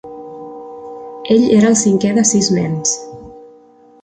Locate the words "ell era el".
1.35-1.77